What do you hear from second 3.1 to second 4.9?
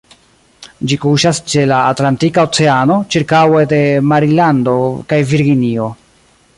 ĉirkaŭe de Marilando